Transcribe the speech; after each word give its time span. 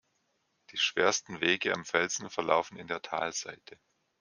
Die 0.71 0.79
schwersten 0.79 1.41
Wege 1.41 1.75
am 1.75 1.85
Felsen 1.85 2.31
verlaufen 2.31 2.75
in 2.75 2.87
der 2.87 3.03
Talseite. 3.03 3.77